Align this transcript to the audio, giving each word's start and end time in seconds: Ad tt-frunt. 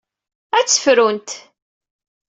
Ad 0.57 0.65
tt-frunt. 0.65 1.29